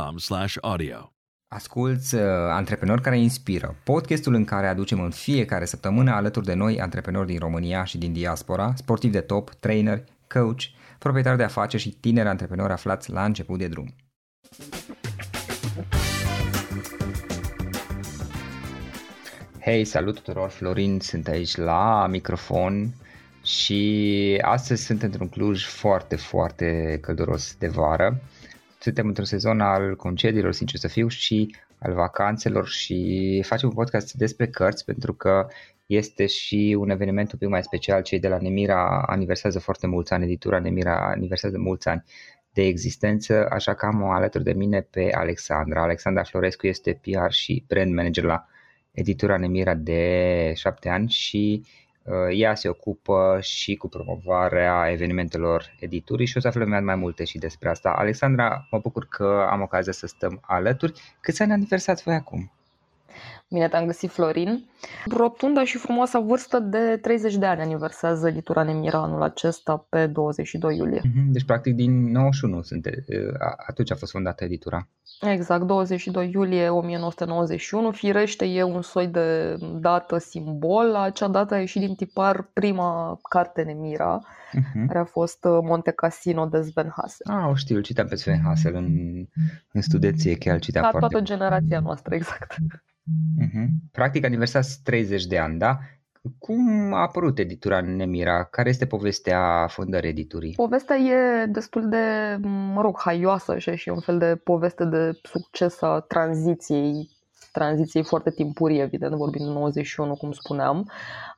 [0.00, 1.12] carshield.com/audio.
[1.48, 6.80] Asculți uh, Antreprenori care inspiră, podcastul în care aducem în fiecare săptămână alături de noi
[6.80, 10.60] antreprenori din România și din diaspora, sportivi de top, trainer, coach,
[10.98, 13.94] proprietari de afaceri și tineri antreprenori aflați la început de drum.
[19.60, 22.94] Hei, salut tuturor, Florin sunt aici la microfon
[23.42, 28.20] și astăzi sunt într-un Cluj foarte, foarte călduros de vară
[28.80, 34.12] suntem într-un sezon al concediilor, sincer să fiu, și al vacanțelor și facem un podcast
[34.12, 35.46] despre cărți pentru că
[35.86, 38.02] este și un eveniment un pic mai special.
[38.02, 42.04] Cei de la Nemira aniversează foarte mulți ani, editura Nemira aniversează mulți ani
[42.52, 45.82] de existență, așa că am o alături de mine pe Alexandra.
[45.82, 48.46] Alexandra Florescu este PR și brand manager la
[48.92, 51.89] editura Nemira de șapte ani și Uh,
[52.32, 57.38] ea se ocupă și cu promovarea evenimentelor editurii și o să aflăm mai multe și
[57.38, 57.90] despre asta.
[57.90, 60.92] Alexandra, mă bucur că am ocazia să stăm alături.
[61.20, 62.52] Câți ani aniversați voi acum?
[63.52, 64.64] Bine te-am găsit, Florin.
[65.06, 70.76] Rotunda și frumoasa vârstă de 30 de ani aniversează editura Nemira anul acesta pe 22
[70.76, 71.00] iulie.
[71.04, 72.88] Mhm, deci, practic, din 91 sunt,
[73.66, 74.88] atunci a fost fondată editura.
[75.20, 77.90] Exact, 22 iulie 1991.
[77.90, 80.94] Firește e un soi de dată simbol.
[80.94, 84.86] Acea dată a ieșit din tipar prima carte Nemira, uh-huh.
[84.86, 87.34] care a fost uh, Monte Cassino de Sven Hassel.
[87.34, 88.88] Ah, o știu, îl citeam pe Sven Hassel în,
[89.72, 92.56] în studenție, chiar îl citeam da, foarte toată generația noastră, exact.
[93.42, 93.66] Uh-huh.
[93.92, 95.78] Practic aniversați 30 de ani, da?
[96.38, 98.44] Cum a apărut editura Nemira?
[98.44, 100.54] Care este povestea fondării editurii?
[100.54, 105.82] Povestea e destul de, mă rog, haioasă și și un fel de poveste de succes
[105.82, 107.18] a tranziției
[107.52, 110.90] tranziției foarte timpurii, evident, vorbind de 91, cum spuneam.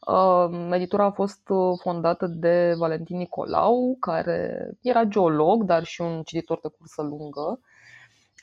[0.06, 6.22] Uh, editura a fost uh, fondată de Valentin Nicolau, care era geolog, dar și un
[6.22, 7.60] cititor de cursă lungă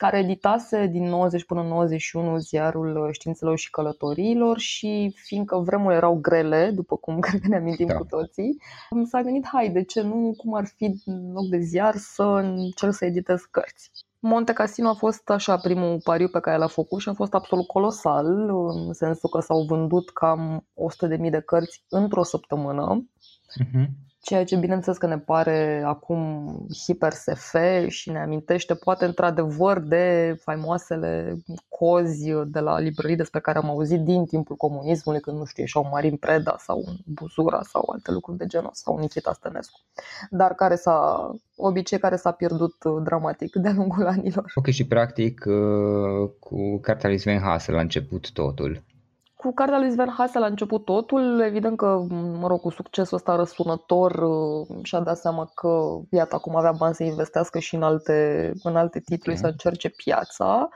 [0.00, 6.18] care editase din 90 până în 91 ziarul științelor și călătoriilor și fiindcă vremurile erau
[6.20, 7.94] grele, după cum cred că ne amintim da.
[7.94, 8.56] cu toții,
[9.04, 12.92] s-a gândit, hai, de ce nu, cum ar fi în loc de ziar să încerc
[12.92, 13.90] să editez cărți.
[14.18, 17.66] Monte Cassino a fost așa primul pariu pe care l-a făcut și a fost absolut
[17.66, 18.26] colosal,
[18.86, 20.66] în sensul că s-au vândut cam
[21.24, 23.06] 100.000 de cărți într-o săptămână.
[23.64, 26.50] Uh-huh ceea ce bineînțeles că ne pare acum
[26.86, 27.54] hiper-SF
[27.88, 31.36] și ne amintește poate într-adevăr de faimoasele
[31.68, 35.88] cozi de la librării despre care am auzit din timpul comunismului, când nu știu, ieșeau
[35.90, 39.80] Marin Preda sau un Buzura sau alte lucruri de genul sau Nikita Stănescu,
[40.30, 44.52] dar care s-a, obicei care s-a pierdut dramatic de-a lungul anilor.
[44.54, 45.40] Ok, și practic
[46.38, 48.82] cu cartea lui Sven Hassel a început totul.
[49.40, 52.06] Cu cartea lui Sven Hassel a început totul, evident că,
[52.40, 56.94] mă rog, cu succesul ăsta răsunător uh, și-a dat seama că, iată, acum avea bani
[56.94, 59.42] să investească și în alte, în alte titluri, okay.
[59.42, 60.68] să încerce piața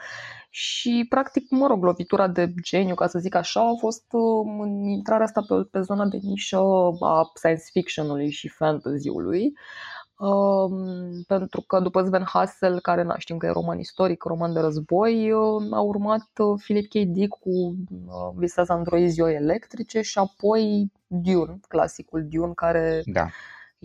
[0.51, 4.89] și, practic, mă rog, lovitura de geniu, ca să zic așa, a fost uh, în
[4.89, 6.59] intrarea asta pe, pe zona de nișă
[7.01, 9.43] a science fiction-ului și fantasy-ului.
[9.43, 9.53] Um,
[11.27, 15.33] pentru că după Sven Hassel, care na, știm că e roman istoric, roman de război,
[15.33, 16.93] uh, a urmat uh, Philip K.
[16.93, 23.29] Dick cu uh, Visează androizi electrice și apoi Dune, clasicul Dune, care da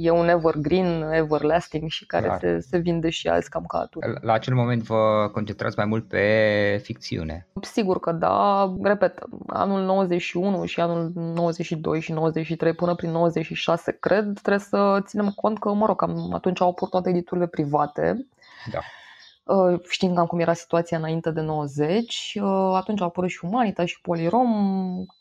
[0.02, 4.06] e un evergreen, everlasting și care se, se vinde și azi cam ca atunci.
[4.22, 7.48] La acel moment vă concentrați mai mult pe ficțiune?
[7.62, 14.40] Sigur că da, repet, anul 91 și anul 92 și 93 până prin 96 cred,
[14.42, 18.28] trebuie să ținem cont că, mă rog, cam atunci au apărut toate editurile private.
[18.72, 18.80] Da
[19.50, 22.38] uh, știind cam cum era situația înainte de 90.
[22.42, 24.52] Uh, atunci au apărut și Umanita și Polirom,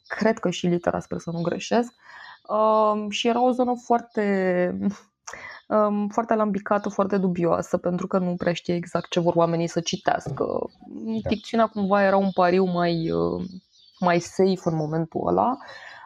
[0.07, 1.95] cred că și Litera, sper să nu greșesc
[3.09, 4.79] și era o zonă foarte,
[6.09, 10.47] foarte alambicată, foarte dubioasă, pentru că nu prea știe exact ce vor oamenii să citească.
[11.23, 11.29] Da.
[11.29, 13.11] Ficțiunea cumva era un pariu mai,
[14.01, 15.57] mai safe în momentul ăla.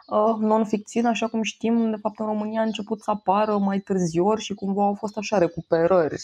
[0.06, 4.35] Uh, non-ficțiune, așa cum știm, de fapt în România a început să apară mai târziu
[4.35, 6.23] și cumva au fost așa recuperări,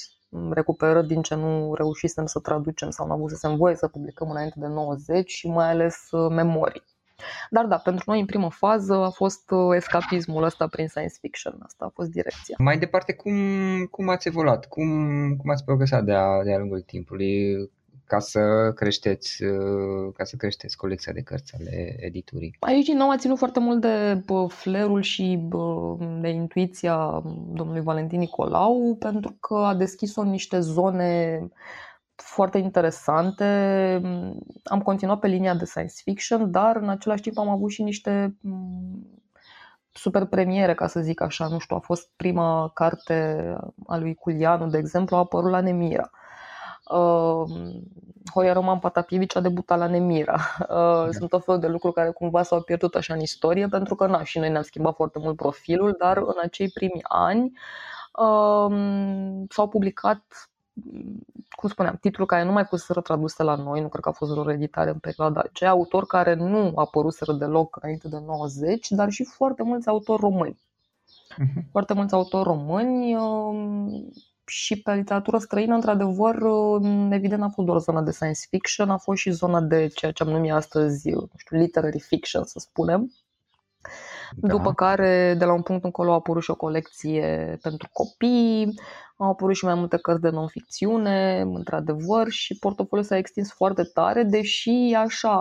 [0.51, 4.67] recuperări din ce nu reușisem să traducem sau nu avusesem voie să publicăm înainte de
[4.67, 6.83] 90 și mai ales uh, memorii.
[7.51, 11.59] Dar da, pentru noi în primă fază a fost uh, escapismul ăsta prin science fiction,
[11.65, 12.57] asta a fost direcția.
[12.59, 13.35] Mai departe, cum,
[13.91, 14.67] cum ați evoluat?
[14.67, 14.89] Cum,
[15.37, 17.69] cum ați progresat de-a, de-a lungul timpului?
[18.09, 22.57] ca să creșteți, uh, ca să creșteți colecția de cărți ale editurii.
[22.61, 25.49] Aici din nou a ținut foarte mult de flerul și
[26.21, 27.23] de intuiția
[27.53, 31.41] domnului Valentin Nicolau pentru că a deschis-o în niște zone
[32.23, 33.45] foarte interesante.
[34.65, 38.37] Am continuat pe linia de science fiction, dar în același timp am avut și niște
[39.93, 41.47] super premiere, ca să zic așa.
[41.47, 43.57] Nu știu, a fost prima carte
[43.87, 46.11] a lui Culianu, de exemplu, a apărut la Nemira.
[46.91, 47.51] Uh,
[48.35, 50.37] Hoia Roman Patapievici a debutat la Nemira.
[50.69, 54.07] Uh, sunt tot felul de lucruri care cumva s-au pierdut așa în istorie, pentru că
[54.07, 57.53] na, și noi ne-am schimbat foarte mult profilul, dar în acei primi ani
[58.13, 58.77] uh,
[59.49, 60.51] s-au publicat
[61.51, 64.33] cum spuneam, titluri care nu mai fuseseră traduse la noi, nu cred că a fost
[64.33, 69.25] vreo editare în perioada aceea, autori care nu apăruseră deloc înainte de 90, dar și
[69.25, 70.59] foarte mulți autori români.
[71.33, 71.71] Uh-huh.
[71.71, 74.13] Foarte mulți autori români um,
[74.47, 76.37] și pe literatură străină, într-adevăr,
[77.11, 80.23] evident a fost doar zona de science fiction, a fost și zona de ceea ce
[80.23, 83.13] am numit astăzi, nu știu, literary fiction, să spunem.
[84.37, 84.49] Da.
[84.49, 88.75] După care, de la un punct încolo, a apărut și o colecție pentru copii,
[89.17, 94.23] au apărut și mai multe cărți de non-ficțiune, într-adevăr, și portofoliul s-a extins foarte tare,
[94.23, 95.37] deși așa,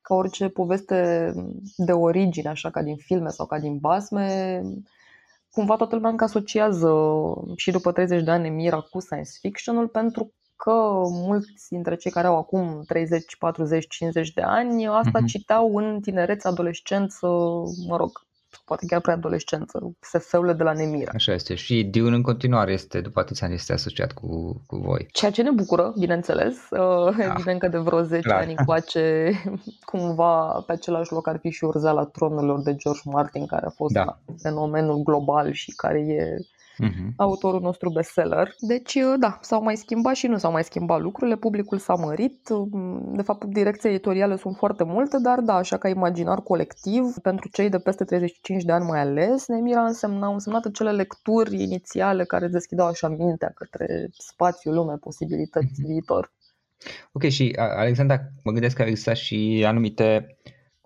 [0.00, 1.32] ca orice poveste
[1.76, 4.62] de origine, așa ca din filme sau ca din basme,
[5.50, 6.92] cumva toată lumea încă asociază
[7.56, 10.32] și după 30 de ani Mira cu science fiction-ul pentru
[10.64, 15.26] că mulți dintre cei care au acum 30, 40, 50 de ani asta uh-huh.
[15.26, 17.26] citeau în tinerețe, adolescență,
[17.86, 18.10] mă rog,
[18.64, 21.10] poate chiar preadolescență, SF-urile de la Nemira.
[21.14, 25.06] Așa este și Dune în continuare este, după atâția ani, este asociat cu, cu voi.
[25.12, 26.56] Ceea ce ne bucură, bineînțeles.
[26.70, 27.32] Uh, da.
[27.34, 28.40] Evident că de vreo 10 Clar.
[28.40, 29.32] ani încoace,
[29.90, 33.92] cumva pe același loc ar fi și Urzeala tronurilor de George Martin, care a fost
[33.92, 34.18] da.
[34.42, 36.38] fenomenul global și care e
[36.84, 37.14] uh-huh.
[37.16, 38.54] autorul nostru bestseller.
[38.58, 42.48] Deci, uh, da, s-au mai schimbat și nu s-au mai schimbat lucrurile, publicul s-a mărit,
[42.48, 47.48] um, de fapt, direcția editorială sunt foarte multe, dar da, așa ca imaginar colectiv, pentru
[47.52, 52.24] cei de peste 35 de ani mai ales, Nemira însemna, au însemnat acele lecturi inițiale
[52.24, 55.86] care îți deschideau așa mintea către spațiu, lume, posibilități, uh-huh.
[55.86, 56.32] viitor.
[57.12, 60.36] Ok, și Alexandra, mă gândesc că au existat și anumite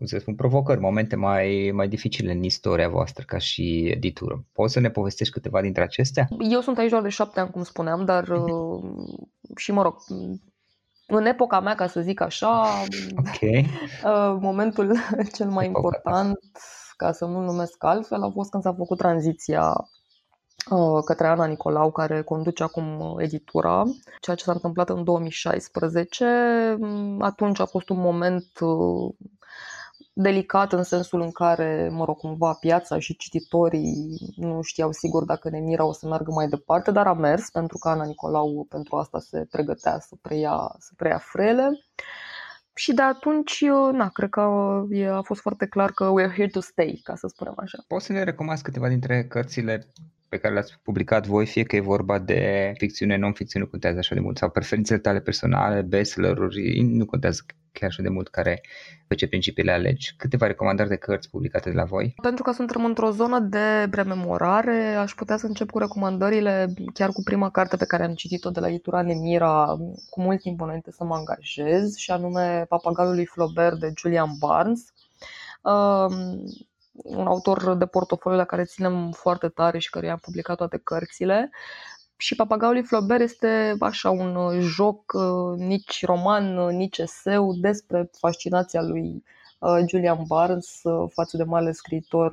[0.02, 4.44] cum să spun, provocări, momente mai, mai dificile în istoria voastră ca și editură.
[4.52, 6.28] Poți să ne povestești câteva dintre acestea?
[6.50, 8.82] Eu sunt aici doar de șapte ani, cum spuneam, dar uh,
[9.56, 9.96] și mă rog,
[11.06, 12.66] în epoca mea, ca să zic așa,
[13.16, 13.66] okay.
[14.04, 14.96] Uh, momentul
[15.36, 16.38] cel mai epoca important,
[16.96, 19.72] ca să nu numesc altfel, a fost când s-a făcut tranziția
[20.70, 23.82] uh, către Ana Nicolau, care conduce acum editura,
[24.20, 26.24] ceea ce s-a întâmplat în 2016.
[27.18, 28.46] Atunci a fost un moment
[30.12, 35.48] delicat în sensul în care, mă rog, cumva piața și cititorii nu știau sigur dacă
[35.50, 39.18] Nemira o să meargă mai departe, dar a mers pentru că Ana Nicolau pentru asta
[39.18, 41.86] se pregătea să preia, să preia frele.
[42.74, 44.40] Și de atunci, na, cred că
[45.12, 47.84] a fost foarte clar că we're here to stay, ca să spunem așa.
[47.86, 49.92] Poți să ne recomanzi câteva dintre cărțile
[50.32, 54.14] pe care le-ați publicat voi, fie că e vorba de ficțiune, non-ficțiune, nu contează așa
[54.14, 58.60] de mult, sau preferințele tale personale, bestseller-uri, nu contează chiar așa de mult care,
[59.06, 60.14] pe ce principii le alegi.
[60.16, 62.14] Câteva recomandări de cărți publicate de la voi?
[62.22, 67.22] Pentru că suntem într-o zonă de rememorare, aș putea să încep cu recomandările, chiar cu
[67.22, 69.76] prima carte pe care am citit-o de la editura Nemira
[70.10, 74.84] cu mult timp înainte să mă angajez, și anume Papagalul lui Flaubert de Julian Barnes.
[75.62, 76.44] Um,
[76.92, 81.50] un autor de portofoliu la care ținem foarte tare și care i-am publicat toate cărțile.
[82.16, 87.54] Și Papagaul lui Flaubert este așa un uh, joc, uh, nici roman, uh, nici eseu,
[87.54, 89.24] despre fascinația lui
[89.88, 92.32] Julian Barnes față de mare scriitor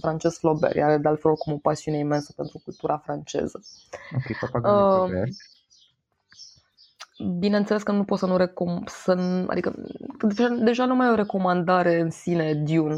[0.00, 0.76] francez Flaubert.
[0.82, 3.60] Are de altfel oricum o pasiune imensă pentru cultura franceză.
[4.14, 5.55] Ok, Papagaul lui Flaubert
[7.38, 8.82] bineînțeles că nu pot să nu recom...
[8.86, 9.12] să,
[9.46, 9.74] adică
[10.20, 12.96] deja, deja nu mai e o recomandare în sine Dune.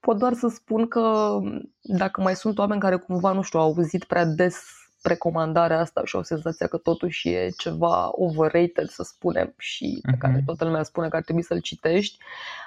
[0.00, 1.38] Pot doar să spun că
[1.80, 4.64] dacă mai sunt oameni care cumva, nu știu, au auzit prea des
[5.02, 10.18] recomandarea asta și au senzația că totuși e ceva overrated, să spunem, și pe uh-huh.
[10.18, 12.16] care toată lumea spune că ar trebui să-l citești.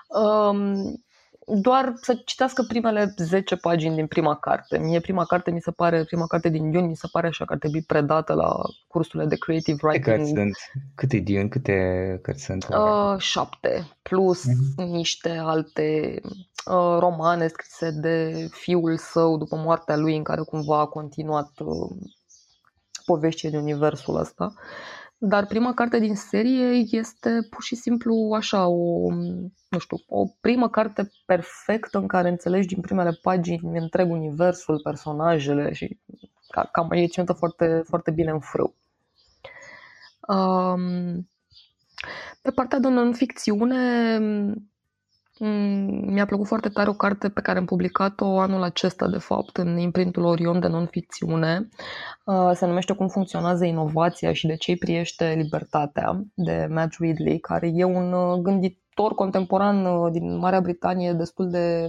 [0.08, 1.04] Um,
[1.56, 4.77] doar să citească primele 10 pagini din prima carte.
[4.77, 7.54] Mie prima carte mi se pare, prima carte din Dune mi se pare așa că
[7.54, 8.56] ar trebui predată la
[8.88, 10.06] cursurile de creative writing.
[10.06, 10.58] Câte cărți sunt?
[10.96, 11.48] Câte Dune?
[11.48, 12.68] Câte cărți sunt?
[12.70, 14.86] Uh, șapte, plus uh-huh.
[14.86, 16.20] niște alte
[16.66, 21.89] uh, romane scrise de fiul său după moartea lui în care cumva a continuat uh,
[23.06, 24.54] poveștile din universul ăsta.
[25.18, 29.12] Dar prima carte din serie este pur și simplu așa, o,
[29.70, 35.74] nu știu, o primă carte perfectă în care înțelegi din primele pagini întreg universul, personajele
[35.74, 36.00] și
[36.72, 38.76] cam e ținută foarte, foarte bine în frâu.
[40.28, 41.30] Um,
[42.42, 44.72] pe partea de non-ficțiune, Mm,
[45.39, 49.77] mi-a plăcut foarte tare o carte pe care am publicat-o anul acesta, de fapt, în
[49.77, 51.70] imprintul Orion de non-ficțiune.
[52.25, 57.39] Uh, se numește Cum funcționează inovația și de ce îi priește libertatea, de Matt Ridley,
[57.39, 61.88] care e un uh, gânditor contemporan uh, din Marea Britanie destul de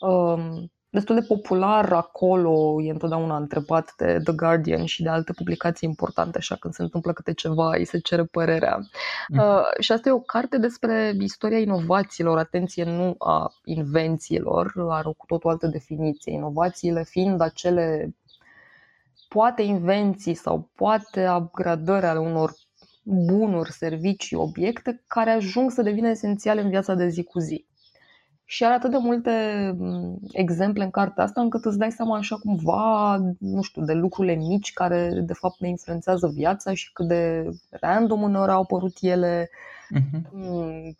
[0.00, 5.88] um, destul de popular acolo, e întotdeauna întrebat de The Guardian și de alte publicații
[5.88, 8.78] importante, așa când se întâmplă câte ceva, îi se cere părerea.
[9.28, 9.38] Mm.
[9.38, 15.12] Uh, și asta e o carte despre istoria inovațiilor, atenție, nu a invențiilor, are o
[15.12, 16.32] cu totul altă definiție.
[16.32, 18.14] Inovațiile fiind acele
[19.28, 22.52] poate invenții sau poate upgradări ale unor
[23.02, 27.68] bunuri, servicii, obiecte care ajung să devină esențiale în viața de zi cu zi
[28.50, 29.30] și are atât de multe
[29.78, 34.34] mm, exemple în cartea asta încât îți dai seama așa cumva, nu știu, de lucrurile
[34.34, 39.50] mici care de fapt ne influențează viața și cât de random uneori au apărut ele,
[39.94, 40.20] uh-huh.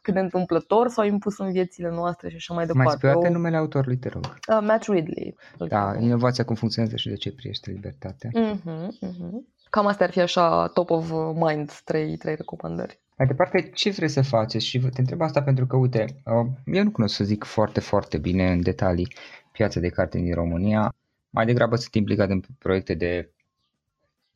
[0.02, 3.06] cât de întâmplător s-au impus în viețile noastre și așa mai departe.
[3.06, 3.32] Mai spui o...
[3.32, 4.24] numele autorului, te rog.
[4.24, 5.36] Uh, Matt Ridley.
[5.68, 8.30] Da, inovația cum funcționează și de ce priește libertatea.
[8.30, 9.58] Uh-huh, uh-huh.
[9.70, 12.98] Cam astea ar fi așa top of mind, trei, trei recomandări.
[13.20, 14.66] Mai departe, ce vreți să faceți?
[14.66, 18.18] Și te întreb asta pentru că, uite, uh, eu nu cunosc să zic foarte, foarte
[18.18, 19.14] bine în detalii
[19.52, 20.94] piața de carte din România.
[21.30, 23.30] Mai degrabă sunt implicat în proiecte de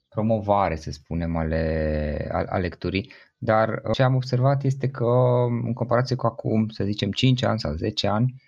[0.08, 5.04] promovare, să spunem, ale, a, lecturii, dar uh, ce am observat este că,
[5.64, 8.42] în comparație cu acum, să zicem, 5 ani sau 10 ani,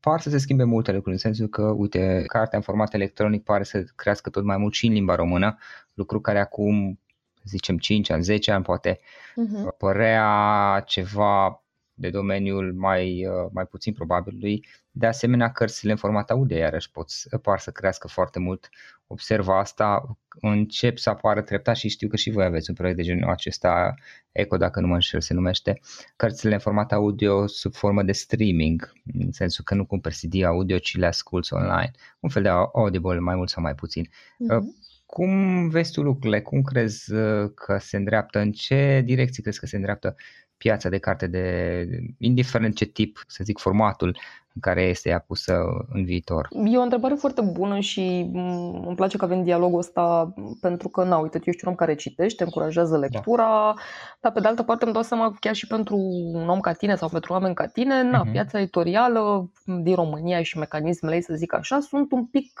[0.00, 3.62] par să se schimbe multe lucruri, în sensul că, uite, cartea în format electronic pare
[3.62, 5.58] să crească tot mai mult și în limba română,
[5.94, 6.98] lucru care acum
[7.44, 9.76] zicem 5 ani, 10 ani, poate uh-huh.
[9.78, 11.62] părea ceva
[11.94, 14.66] de domeniul mai, uh, mai puțin probabil lui.
[14.90, 17.08] De asemenea, cărțile în format audio iarăși pot,
[17.42, 18.68] par să crească foarte mult.
[19.06, 23.04] Observa asta, încep să apară treptat și știu că și voi aveți un proiect de
[23.04, 23.94] genul acesta,
[24.32, 25.80] Eco, dacă nu mă înșel, se numește,
[26.16, 30.78] cărțile în format audio sub formă de streaming, în sensul că nu cumperi CD audio,
[30.78, 31.90] ci le asculti online.
[32.20, 34.08] Un fel de audible, mai mult sau mai puțin.
[34.08, 36.42] Uh-huh cum vezi tu lucrurile?
[36.42, 38.38] Cum crezi uh, că se îndreaptă?
[38.38, 40.16] În ce direcții crezi că se îndreaptă
[40.62, 41.86] piața de carte de,
[42.18, 44.16] indiferent ce tip, să zic, formatul
[44.54, 45.54] în care este ea pusă
[45.92, 46.48] în viitor?
[46.64, 51.04] E o întrebare foarte bună și mm, îmi place că avem dialogul ăsta pentru că,
[51.04, 53.74] na, uite, tu ești un om care citește, încurajează lectura, da.
[54.20, 55.96] dar pe de altă parte îmi dau seama chiar și pentru
[56.32, 58.32] un om ca tine sau pentru oameni ca tine, na, uh-huh.
[58.32, 62.60] piața editorială din România și mecanismele ei, să zic așa, sunt un pic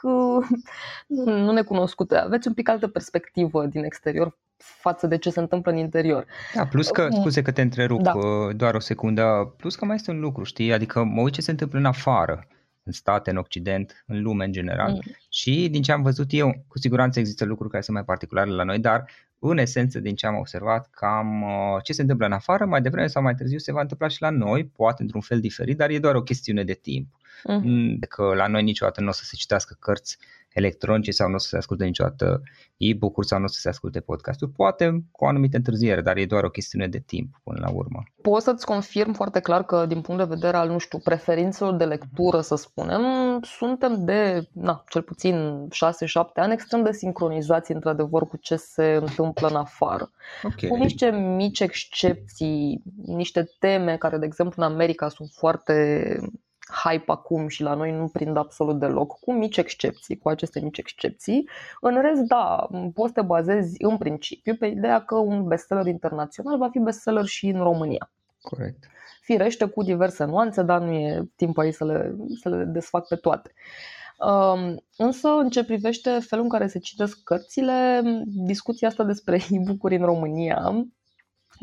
[1.44, 2.16] nu necunoscute.
[2.16, 6.26] Aveți un pic altă perspectivă din exterior față de ce se întâmplă în interior.
[6.54, 8.12] Da, plus că, scuze că te întrerup da.
[8.12, 11.40] Uh, doar o secundă, plus că mai este un lucru, știi, adică mă uit ce
[11.40, 12.46] se întâmplă în afară,
[12.82, 14.90] în state, în Occident, în lume în general.
[14.90, 15.00] Mm.
[15.28, 18.64] Și din ce am văzut eu, cu siguranță există lucruri care sunt mai particulare la
[18.64, 19.04] noi, dar
[19.38, 23.06] în esență din ce am observat, cam uh, ce se întâmplă în afară, mai devreme
[23.06, 25.98] sau mai târziu se va întâmpla și la noi, poate într-un fel diferit, dar e
[25.98, 27.06] doar o chestiune de timp.
[27.44, 27.98] Mm.
[28.08, 30.18] Că la noi niciodată nu o să se citească cărți
[30.54, 32.42] electronice sau nu o să se asculte niciodată
[32.76, 34.50] e-book-uri sau nu o să se asculte podcasturi.
[34.50, 38.02] Poate cu o anumită întârziere, dar e doar o chestiune de timp până la urmă.
[38.22, 41.84] Pot să-ți confirm foarte clar că din punct de vedere al, nu știu, preferințelor de
[41.84, 43.02] lectură, să spunem,
[43.42, 49.48] suntem de, na, cel puțin 6-7 ani extrem de sincronizați într-adevăr cu ce se întâmplă
[49.48, 50.10] în afară.
[50.42, 50.68] Okay.
[50.68, 56.16] Cu niște mici excepții, niște teme care, de exemplu, în America sunt foarte
[56.84, 60.78] hype acum și la noi nu prind absolut deloc, cu mici excepții, cu aceste mici
[60.78, 61.48] excepții.
[61.80, 66.58] În rest, da, poți să te bazezi în principiu pe ideea că un bestseller internațional
[66.58, 68.10] va fi bestseller și în România.
[68.40, 68.84] Corect.
[69.20, 73.16] Firește cu diverse nuanțe, dar nu e timp aici să le, să le desfac pe
[73.16, 73.52] toate.
[74.18, 79.96] Um, însă, în ce privește felul în care se citesc cărțile, discuția asta despre e-book-uri
[79.96, 80.86] în România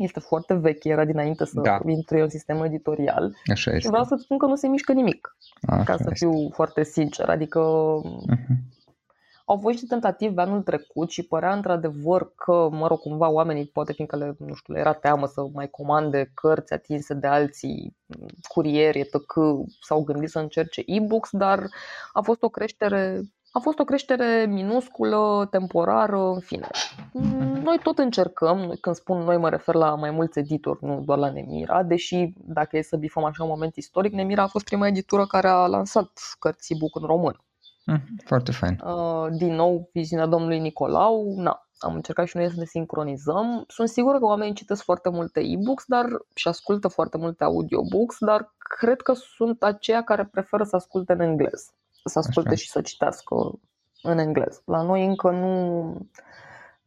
[0.02, 1.78] este foarte veche, era dinainte să da.
[1.86, 3.34] intru eu în sistemul editorial.
[3.50, 3.82] Așa este.
[3.82, 6.14] Și vreau să spun că nu se mișcă nimic, Așa ca să este.
[6.14, 7.28] fiu foarte sincer.
[7.28, 8.78] Adică uh-huh.
[9.50, 13.92] Au fost și tentative anul trecut și părea într-adevăr că, mă rog, cumva oamenii, poate
[13.92, 17.96] fiindcă le, nu știu, le era teamă să mai comande cărți atinse de alții,
[18.48, 19.14] curieri, etc.,
[19.80, 21.66] s-au gândit să încerce e-books, dar
[22.12, 23.20] a fost o creștere
[23.52, 26.68] a fost o creștere minusculă, temporară, în fine.
[27.62, 31.30] Noi tot încercăm, când spun noi mă refer la mai mulți editori, nu doar la
[31.30, 35.26] Nemira, deși dacă e să bifăm așa un moment istoric, Nemira a fost prima editură
[35.26, 37.40] care a lansat cărți e-book în român.
[37.86, 38.80] Mm, foarte fain.
[38.84, 43.64] Uh, din nou, viziunea domnului Nicolau, na, am încercat și noi să ne sincronizăm.
[43.68, 48.54] Sunt sigură că oamenii citesc foarte multe e-books dar și ascultă foarte multe audiobooks, dar
[48.58, 51.72] cred că sunt aceia care preferă să asculte în engleză
[52.04, 52.58] să asculte Așa.
[52.58, 53.34] și să citească
[54.02, 54.62] în engleză.
[54.64, 56.08] La noi încă nu,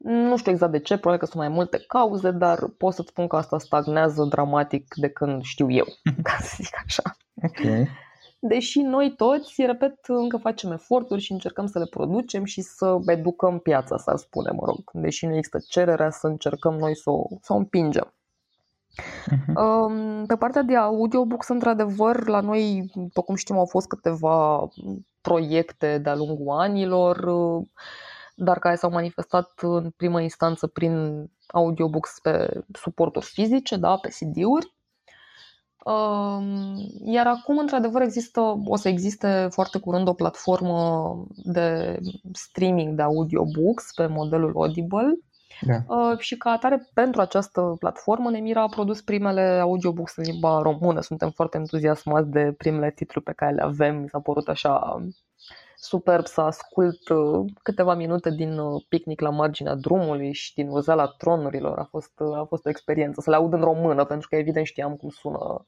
[0.03, 3.27] nu știu exact de ce, probabil că sunt mai multe cauze, dar pot să-ți spun
[3.27, 5.85] că asta stagnează dramatic de când știu eu,
[6.23, 7.03] ca să zic așa.
[7.43, 7.87] Okay.
[8.39, 13.59] Deși noi toți, repet, încă facem eforturi și încercăm să le producem și să educăm
[13.59, 14.79] piața, să spune, mă rog.
[14.91, 18.13] Deși nu există cererea să încercăm noi să o, să o împingem.
[19.31, 20.27] Uh-huh.
[20.27, 24.69] Pe partea de audiobooks, într-adevăr, la noi, după cum știm, au fost câteva
[25.21, 27.33] proiecte de-a lungul anilor,
[28.35, 34.73] dar care s-au manifestat în primă instanță prin audiobooks pe suporturi fizice, da, pe CD-uri.
[37.05, 41.97] Iar acum, într-adevăr, există, o să existe foarte curând o platformă de
[42.33, 45.17] streaming de audiobooks pe modelul Audible,
[45.61, 45.95] da.
[45.95, 51.01] Uh, și ca atare, pentru această platformă, Nemira a produs primele audiobooks în limba română.
[51.01, 53.95] Suntem foarte entuziasmați de primele titluri pe care le avem.
[53.95, 55.03] Mi s-a părut așa
[55.83, 61.07] superb să ascult uh, câteva minute din uh, picnic la marginea drumului și din uzeala
[61.07, 61.77] tronurilor.
[61.79, 64.95] A fost, a fost o experiență să le aud în română, pentru că evident știam
[64.95, 65.67] cum sună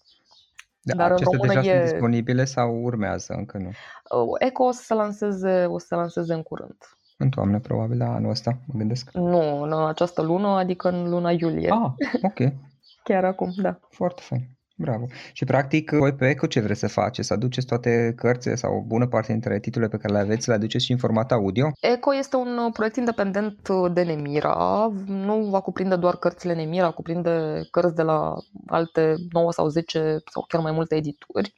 [0.81, 1.77] Da, Dar acestea în deja e...
[1.79, 3.33] sunt disponibile sau urmează?
[3.37, 3.67] Încă nu.
[3.67, 6.77] Uh, Eco o să se lanseze, o să se lanseze în curând.
[7.17, 9.11] În toamnă, probabil, la anul ăsta, mă gândesc.
[9.11, 11.69] Nu, în această lună, adică în luna iulie.
[11.69, 12.53] Ah, ok.
[13.03, 13.79] Chiar acum, da.
[13.89, 14.49] Foarte fain.
[14.81, 15.05] Bravo.
[15.33, 17.27] Și practic, voi pe Eco ce vreți să faceți?
[17.27, 20.53] Să aduceți toate cărțile sau o bună parte dintre titlurile pe care le aveți, le
[20.53, 21.71] aduceți și în format audio?
[21.79, 24.91] Eco este un uh, proiect independent uh, de Nemira.
[25.05, 28.33] Nu va cuprinde doar cărțile Nemira, cuprinde cărți de la
[28.67, 31.53] alte 9 sau 10 sau chiar mai multe edituri.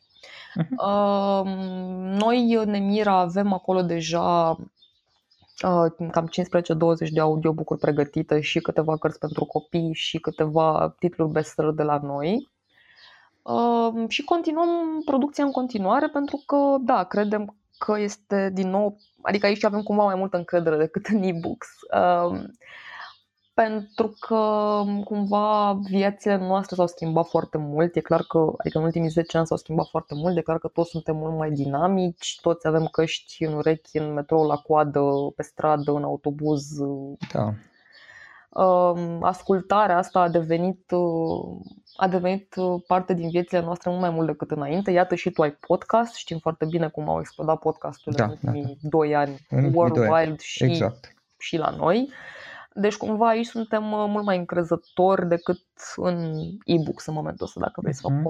[0.61, 1.43] Uh-huh.
[2.19, 4.49] Noi, Nemira, avem acolo deja
[5.63, 6.29] uh, cam
[7.07, 11.99] 15-20 de audiobook-uri pregătite și câteva cărți pentru copii și câteva titluri bestseller de la
[12.03, 12.51] noi
[14.07, 19.63] și continuăm producția în continuare pentru că, da, credem că este din nou, adică aici
[19.63, 21.67] avem cumva mai multă încredere decât în e-books.
[23.53, 27.95] Pentru că cumva viețile noastre s-au schimbat foarte mult.
[27.95, 30.67] E clar că, adică în ultimii 10 ani s-au schimbat foarte mult, e clar că
[30.67, 35.01] toți suntem mult mai dinamici, toți avem căști în urechi, în metrou, la coadă,
[35.35, 36.63] pe stradă, în autobuz.
[37.33, 37.53] Da
[39.21, 41.61] ascultarea asta a devenit, uh,
[41.95, 44.91] a devenit uh, parte din viețile noastre mult mai mult decât înainte.
[44.91, 48.63] Iată și tu ai podcast, știm foarte bine cum au explodat podcasturile da, în ultimii
[48.63, 48.89] da, da.
[48.89, 51.13] 2 ani, worldwide și, exact.
[51.37, 52.09] și la noi.
[52.73, 55.61] Deci cumva aici suntem uh, mult mai încrezători decât
[55.95, 56.33] în
[56.65, 58.23] e-books în momentul ăsta, dacă vrei să fac mhm.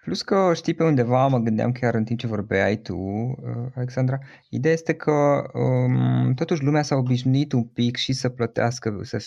[0.00, 0.04] Comparație.
[0.04, 4.18] Plus că știi pe undeva, mă gândeam chiar în timp ce vorbeai tu, uh, Alexandra,
[4.48, 9.18] ideea este că um, totuși lumea s-a obișnuit un pic și să plătească, să,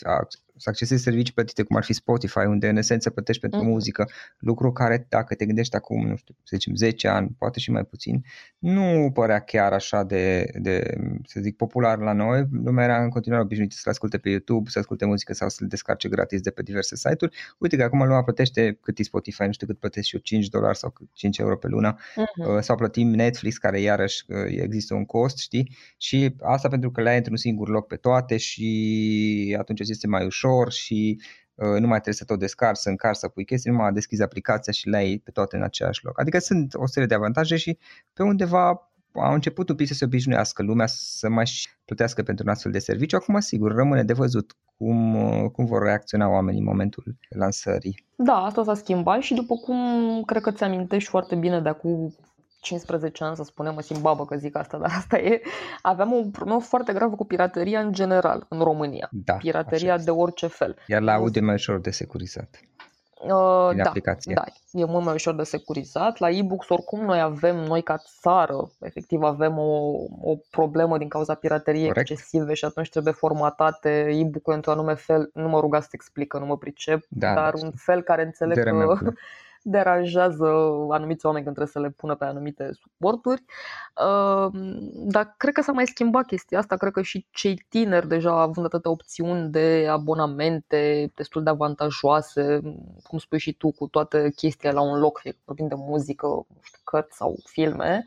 [0.63, 3.67] să accesezi servicii plătite cum ar fi Spotify, unde în esență plătești pentru mm.
[3.67, 7.71] muzică, lucru care dacă te gândești acum, nu știu, să zicem 10 ani, poate și
[7.71, 8.26] mai puțin,
[8.60, 12.47] nu părea chiar așa de, de să zic, popular la noi.
[12.63, 15.67] Lumea era în continuare obișnuită să asculte pe YouTube, să asculte muzică sau să le
[15.67, 17.38] descarce gratis de pe diverse site-uri.
[17.58, 20.47] Uite că acum lumea plătește cât e Spotify, nu știu cât plătesc și eu, 5
[20.47, 22.60] dolari sau 5 euro pe lună, mm-hmm.
[22.60, 25.76] sau plătim Netflix, care iarăși uh, există un cost, știi?
[25.97, 30.26] Și asta pentru că le ai într-un singur loc pe toate și atunci este mai
[30.26, 31.21] ușor ușor și
[31.55, 34.73] uh, nu mai trebuie să tot descarci, să încarci, să pui chestii, numai deschizi aplicația
[34.73, 36.19] și le ai pe toate în același loc.
[36.19, 37.77] Adică sunt o serie de avantaje și
[38.13, 41.51] pe undeva au început un pic să se obișnuiască lumea să mai
[41.85, 43.15] plătească pentru un astfel de serviciu.
[43.15, 48.05] Acum, sigur, rămâne de văzut cum, uh, cum vor reacționa oamenii în momentul lansării.
[48.15, 49.77] Da, asta s-a schimbat și după cum
[50.25, 52.15] cred că ți amintești foarte bine de acum
[52.63, 55.41] 15 ani, să spunem, mă simt babă că zic asta, dar asta e,
[55.82, 59.10] aveam o problemă foarte gravă cu pirateria în general în România.
[59.12, 60.76] Da, pirateria de orice fel.
[60.88, 62.60] Iar la audio e mai ușor de securizat.
[63.23, 64.34] Uh, da, aplicație.
[64.34, 66.17] da, e mult mai ușor de securizat.
[66.17, 71.34] La e-books oricum noi avem, noi ca țară, efectiv avem o, o problemă din cauza
[71.34, 72.10] pirateriei Correct.
[72.10, 75.30] excesive și atunci trebuie formatate e-book-ul într-un anume fel.
[75.34, 78.23] Nu mă ruga să te explică, nu mă pricep, da, dar da, un fel care
[78.23, 78.97] înțeleg că
[79.63, 80.45] deranjează
[80.89, 83.43] anumiți oameni când trebuie să le pună pe anumite suporturi.
[83.95, 88.41] Ehm, dar cred că s-a mai schimbat chestia asta, cred că și cei tineri deja
[88.41, 92.62] având atâtea opțiuni de abonamente destul de avantajoase,
[93.04, 96.28] cum spui și tu, cu toate chestiile la un loc, fie că vorbim de muzică,
[96.28, 98.04] nu știu, cărți sau filme,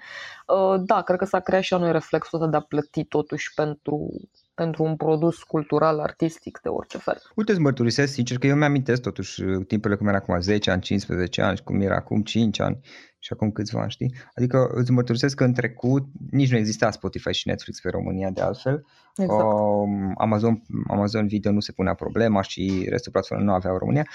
[0.49, 4.11] ehm, da, cred că s-a creat și anul reflexul ăsta de a plăti totuși pentru
[4.57, 7.23] pentru un produs cultural, artistic, de orice fel.
[7.35, 10.81] Uite, îți mărturisesc sincer că eu mi-amintesc totuși uh, timpele cum era acum 10 ani,
[10.81, 12.81] 15 ani, cum era acum 5 ani
[13.19, 14.14] și acum câțiva ani, știi?
[14.35, 18.40] Adică îți mărturisesc că în trecut nici nu exista Spotify și Netflix pe România de
[18.40, 18.85] altfel.
[19.16, 19.42] Exact.
[19.42, 24.07] Um, Amazon, Amazon Video nu se punea problema și restul platformelor nu aveau în România.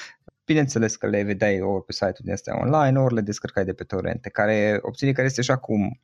[0.45, 3.83] Bineînțeles că le vedeai ori pe site-ul din astea online, ori le descărcai de pe
[3.83, 5.99] torrente, care, opțiune care este și acum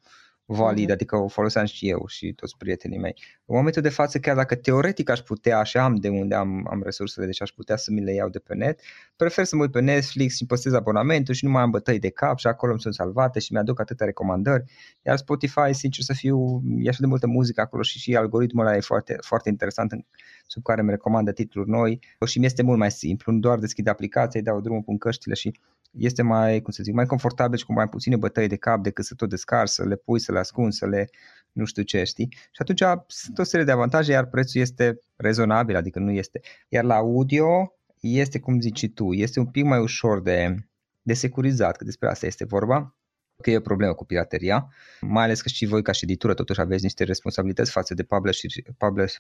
[0.48, 0.92] valid, mm-hmm.
[0.92, 3.14] adică o foloseam și eu și toți prietenii mei.
[3.46, 6.82] În momentul de față, chiar dacă teoretic aș putea, așa am de unde am, am
[6.84, 8.80] resursele, deci aș putea să mi le iau de pe net,
[9.16, 12.10] prefer să mă uit pe Netflix și păstrez abonamentul și nu mai am bătăi de
[12.10, 14.64] cap și acolo îmi sunt salvate și mi-aduc atâtea recomandări.
[15.02, 18.76] Iar Spotify, sincer să fiu, e așa de multă muzică acolo și și algoritmul ăla
[18.76, 20.06] e foarte, foarte interesant în,
[20.48, 23.88] sub care îmi recomandă titluri noi și mi este mult mai simplu, nu doar deschid
[23.88, 25.60] aplicația, dau drumul, pun căștile și
[25.92, 29.06] este mai, cum să zic, mai confortabil și cu mai puține bătăi de cap decât
[29.06, 31.10] să tot descarci, să le pui, să le ascunzi, să le
[31.52, 32.28] nu știu ce, știi?
[32.32, 36.42] Și atunci sunt o serie de avantaje, iar prețul este rezonabil, adică nu este.
[36.70, 40.56] Iar la audio este, cum zici tu, este un pic mai ușor de,
[41.02, 42.97] de securizat, că despre asta este vorba
[43.42, 44.70] că e o problemă cu pirateria,
[45.02, 48.52] mai ales că și voi ca și ședitură totuși aveți niște responsabilități față de publisher,
[48.78, 49.16] publish,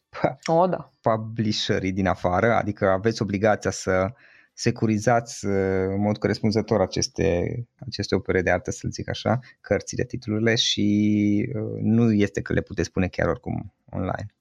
[0.46, 0.90] oh, da.
[1.02, 4.12] publisherii din afară, adică aveți obligația să
[4.54, 5.54] securizați uh,
[5.90, 11.80] în mod corespunzător aceste, aceste opere de artă, să zic așa, cărțile, titlurile și uh,
[11.82, 14.36] nu este că le puteți pune chiar oricum online.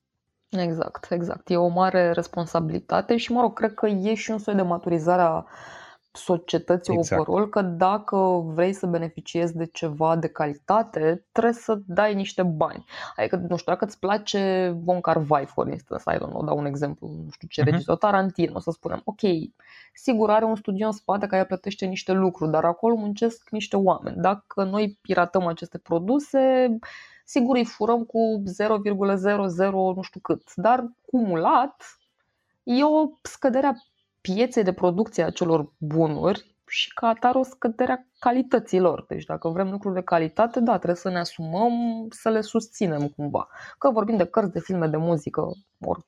[0.49, 1.51] Exact, exact.
[1.51, 5.23] E o mare responsabilitate și, mă rog, cred că e și un soi de maturizare
[5.23, 5.45] a
[6.17, 7.21] societății exact.
[7.21, 12.85] overall că dacă vrei să beneficiezi de ceva de calitate, trebuie să dai niște bani.
[13.17, 16.59] Adică, nu știu, dacă îți place Von Car Vai, for instance, I don't know, dau
[16.59, 17.65] un exemplu, nu știu ce, uh-huh.
[17.65, 19.21] regizor, Tarantino, să spunem, ok,
[19.95, 24.17] sigur are un studio în spate care plătește niște lucruri, dar acolo muncesc niște oameni.
[24.17, 26.69] Dacă noi piratăm aceste produse,
[27.25, 31.99] sigur îi furăm cu 0,00 nu știu cât, dar cumulat
[32.63, 33.73] e o scădere a
[34.33, 39.05] pieței de producție a celor bunuri și ca atare o scădere a calităților.
[39.09, 41.73] Deci dacă vrem lucruri de calitate, da, trebuie să ne asumăm
[42.11, 43.49] să le susținem cumva.
[43.79, 45.43] Că vorbim de cărți, de filme, de muzică,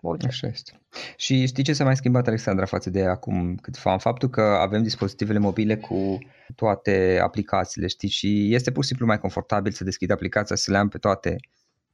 [0.00, 0.26] orice.
[0.26, 0.80] Așa este.
[1.16, 4.00] Și știi ce s-a mai schimbat, Alexandra, față de acum câteva ani?
[4.00, 6.18] Faptul că avem dispozitivele mobile cu
[6.54, 10.76] toate aplicațiile, știi, și este pur și simplu mai confortabil să deschid aplicația, să le
[10.76, 11.36] am pe toate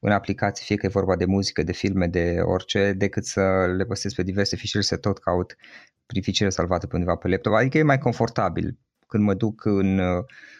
[0.07, 3.85] în aplicații, fie că e vorba de muzică, de filme, de orice, decât să le
[3.85, 5.57] păstrez pe diverse fișiere, să tot caut
[6.07, 7.53] prin fișiere salvate pe undeva pe laptop.
[7.53, 8.79] Adică e mai confortabil.
[9.07, 10.01] Când mă duc în,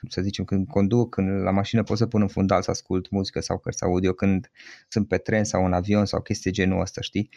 [0.09, 3.41] să zicem, când conduc când la mașină pot să pun în fundal să ascult muzică
[3.41, 4.51] sau cărți audio, când
[4.89, 7.31] sunt pe tren sau în avion sau chestii genul ăsta, știi?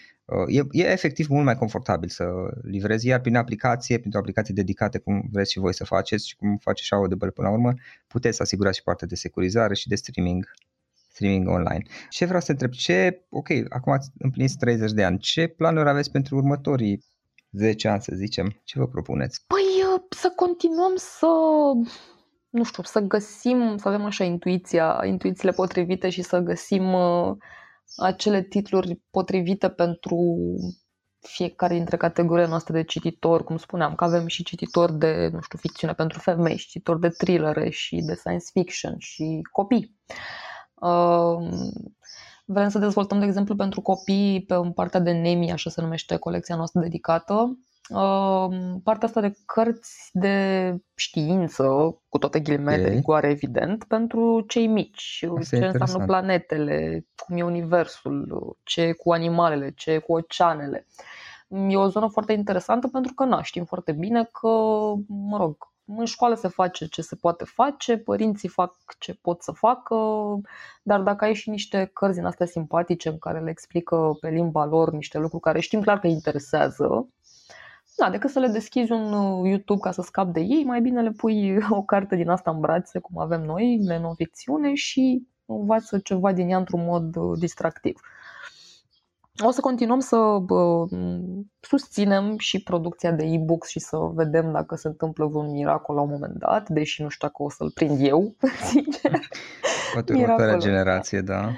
[0.47, 2.25] E, e efectiv mult mai confortabil să
[2.63, 6.57] livrezi, iar prin aplicație, printr-o aplicație dedicată, cum vreți și voi să faceți și cum
[6.57, 7.73] face și Audible până la urmă,
[8.07, 10.45] puteți să asigurați și partea de securizare și de streaming
[11.17, 11.83] streaming online.
[12.09, 16.11] Ce vreau să întreb, ce, ok, acum ați împlinit 30 de ani, ce planuri aveți
[16.11, 17.03] pentru următorii
[17.51, 18.61] 10 ani, să zicem?
[18.63, 19.43] Ce vă propuneți?
[19.47, 21.27] Păi uh, să continuăm să
[22.49, 27.35] nu știu, să găsim, să avem așa intuiția, intuițiile potrivite și să găsim uh,
[27.95, 30.17] acele titluri potrivite pentru
[31.19, 35.57] fiecare dintre categoriile noastre de cititori, cum spuneam, că avem și cititori de, nu știu,
[35.57, 39.95] ficțiune pentru femei, și cititori de thrillere și de science fiction și copii.
[42.45, 46.55] Vrem să dezvoltăm, de exemplu, pentru copii pe partea de NEMI, așa se numește colecția
[46.55, 47.57] noastră dedicată,
[48.83, 52.95] partea asta de cărți de știință, cu toate ghilimele okay.
[52.95, 55.25] rigoare, evident, pentru cei mici.
[55.37, 60.87] Asta ce înseamnă planetele, cum e universul, ce cu animalele, ce cu oceanele.
[61.69, 64.47] E o zonă foarte interesantă pentru că na, știm foarte bine că,
[65.07, 69.51] mă rog, în școală se face ce se poate face, părinții fac ce pot să
[69.51, 69.95] facă,
[70.83, 74.65] dar dacă ai și niște cărți din astea simpatice în care le explică pe limba
[74.65, 77.07] lor niște lucruri care știm clar că interesează,
[77.97, 81.01] da, decât să le deschizi un uh, YouTube ca să scapi de ei, mai bine
[81.01, 85.99] le pui o carte din asta în brațe, cum avem noi, de non-ficțiune și învață
[85.99, 87.99] ceva din ea într-un mod uh, distractiv.
[89.43, 90.85] O să continuăm să bă,
[91.59, 96.09] susținem și producția de e-books și să vedem dacă se întâmplă vreun miracol la un
[96.09, 98.35] moment dat, deși nu știu dacă o să-l prind eu,
[98.71, 99.19] sincer.
[99.93, 101.49] Poate următoarea generație, da.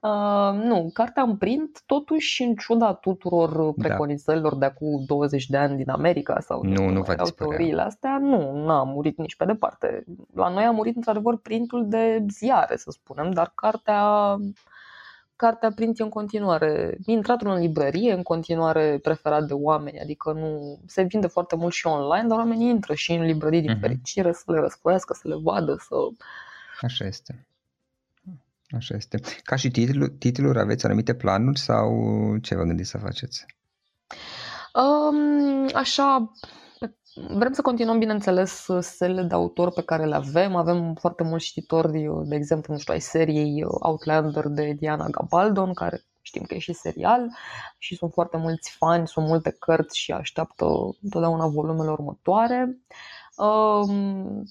[0.00, 3.72] Uh, nu, cartea în print, totuși, în ciuda tuturor da.
[3.76, 4.58] preconizărilor da.
[4.58, 8.82] de acum 20 de ani din America sau nu, nu va teoriile astea, nu, n-a
[8.82, 10.04] murit nici pe departe.
[10.34, 14.36] La noi a murit într-adevăr printul de ziare, să spunem, dar cartea
[15.42, 20.78] cartea print e în continuare intratul în librărie, în continuare preferat de oameni, adică nu
[20.86, 23.80] se vinde foarte mult și online, dar oamenii intră și în librării din uh-huh.
[23.80, 25.94] fericire să le răsfoiască, să le vadă, să...
[26.80, 27.46] Așa este.
[28.76, 29.20] Așa este.
[29.42, 31.90] Ca și titlu, titluri, aveți anumite planuri sau
[32.42, 33.46] ce vă gândiți să faceți?
[34.74, 36.32] Um, așa,
[37.14, 40.56] vrem să continuăm, bineînțeles, sele de autor pe care le avem.
[40.56, 46.04] Avem foarte mulți cititori, de exemplu, nu știu, ai seriei Outlander de Diana Gabaldon, care
[46.20, 47.30] știm că e și serial
[47.78, 50.66] și sunt foarte mulți fani, sunt multe cărți și așteaptă
[51.02, 52.78] întotdeauna volumele următoare.
[53.36, 53.88] Uh,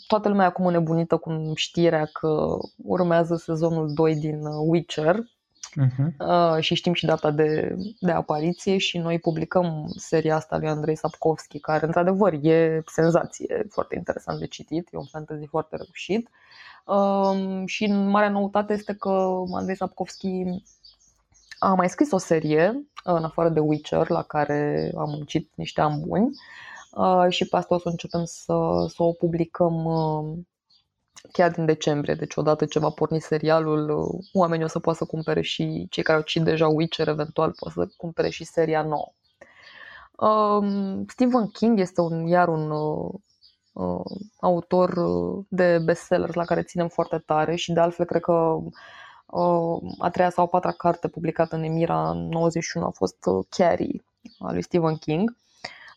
[0.08, 5.20] Toată lumea acum nebunită cu știrea că urmează sezonul 2 din uh, Witcher
[5.80, 6.60] uh-huh.
[6.60, 11.60] și știm și data de, de apariție și noi publicăm seria asta lui Andrei Sapkowski,
[11.60, 16.30] care într-adevăr e senzație, foarte interesant de citit, e un fantasy foarte reușit.
[17.66, 20.44] Și marea noutate este că Andrei Sapkowski
[21.60, 26.04] a mai scris o serie, în afară de Witcher, la care am muncit niște ani
[26.08, 26.32] buni,
[26.92, 30.38] Uh, și pe asta o să începem să, să o publicăm uh,
[31.32, 32.14] chiar din decembrie.
[32.14, 36.04] Deci odată ce va porni serialul, uh, oamenii o să poată să cumpere și cei
[36.04, 39.14] care au citit deja Witcher eventual pot să cumpere și seria nouă.
[40.30, 42.70] Um, Stephen King este un, iar un
[43.72, 44.00] uh,
[44.40, 44.94] autor
[45.48, 48.58] de bestsellers la care ținem foarte tare și de altfel cred că
[49.26, 53.18] uh, a treia sau a patra carte publicată în Emira în 91 a fost
[53.50, 54.04] Carrie
[54.40, 55.40] a lui Stephen King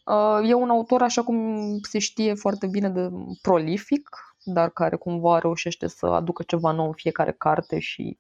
[0.04, 3.10] Uh, e un autor, așa cum se știe foarte bine, de
[3.42, 4.08] prolific,
[4.44, 8.18] dar care cumva reușește să aducă ceva nou în fiecare carte și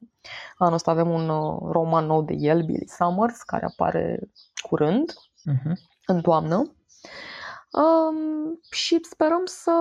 [0.56, 4.30] anul ăsta avem un uh, roman nou de el, Billy Summers, care apare
[4.68, 5.72] curând, uh-huh.
[6.06, 6.74] în toamnă.
[7.70, 9.72] Um, și sperăm să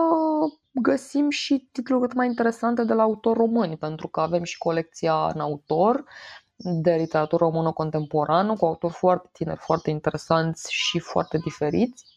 [0.70, 5.26] găsim și titluri cât mai interesante de la autori români, pentru că avem și colecția
[5.34, 6.04] în autor
[6.56, 12.13] de literatură română contemporană, cu autori foarte tineri, foarte interesanți și foarte diferiți.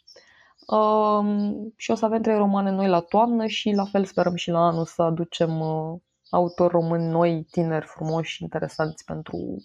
[0.67, 4.49] Um, și o să avem trei romane noi la toamnă și la fel sperăm și
[4.49, 5.99] la anul să aducem uh,
[6.29, 9.63] autori români noi, tineri, frumoși și interesanți pentru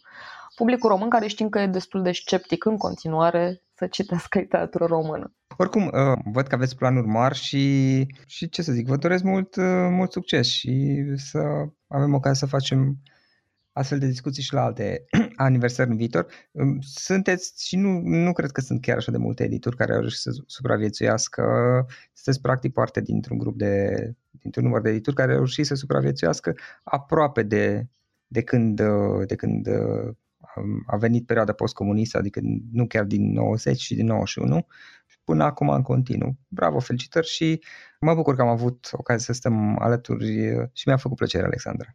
[0.54, 5.34] publicul român, care știm că e destul de sceptic în continuare să citească literatură română.
[5.56, 9.56] Oricum, uh, văd că aveți planuri mari și, și ce să zic, vă doresc mult,
[9.56, 11.38] uh, mult succes și să
[11.86, 12.96] avem ocazia să facem
[13.72, 15.04] astfel de discuții și la alte
[15.36, 16.26] aniversări în viitor.
[16.80, 20.20] Sunteți și nu, nu cred că sunt chiar așa de multe edituri care au reușit
[20.20, 21.42] să supraviețuiască.
[22.12, 23.96] Sunteți practic parte dintr-un grup de,
[24.30, 27.86] dintr-un număr de edituri care au reușit să supraviețuiască aproape de,
[28.26, 28.82] de când,
[29.26, 29.68] de când
[30.86, 32.40] a venit perioada postcomunistă, adică
[32.72, 34.66] nu chiar din 90 și din 91,
[35.24, 36.36] până acum în continuu.
[36.48, 37.62] Bravo, felicitări și
[38.00, 40.26] mă bucur că am avut ocazia să stăm alături
[40.72, 41.94] și mi-a făcut plăcere, Alexandra.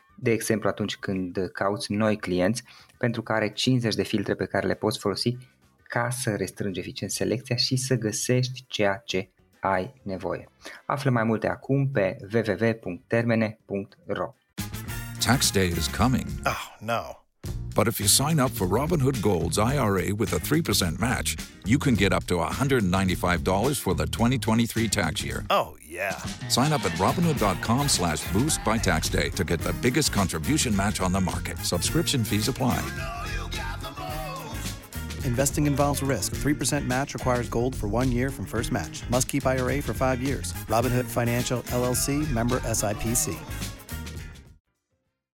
[0.21, 2.63] de exemplu atunci când cauți noi clienți
[2.97, 5.37] pentru care 50 de filtre pe care le poți folosi
[5.83, 9.29] ca să restrângi eficient selecția și să găsești ceea ce
[9.59, 10.49] ai nevoie.
[10.85, 14.33] Află mai multe acum pe www.termene.ro
[15.25, 16.25] Tax day is coming.
[16.45, 17.21] Oh, no.
[17.75, 21.95] But if you sign up for Robinhood Gold's IRA with a 3% match, you can
[21.95, 25.45] get up to $195 for the 2023 tax year.
[25.49, 26.15] Oh, yeah.
[26.47, 31.01] Sign up at Robinhood.com slash boost by tax day to get the biggest contribution match
[31.01, 31.57] on the market.
[31.59, 32.79] Subscription fees apply.
[35.25, 36.33] Investing involves risk.
[36.35, 39.03] 3% match requires gold for one year from first match.
[39.09, 40.53] Must keep IRA for five years.
[40.67, 43.70] Robinhood Financial LLC member SIPC.